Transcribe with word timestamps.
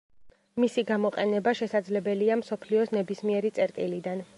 მისი 0.63 0.83
გამოყენება 0.91 1.53
შესაძლებელია 1.61 2.41
მსოფლიოს 2.43 2.95
ნებისმიერი 3.01 3.59
წერტილიდან. 3.61 4.29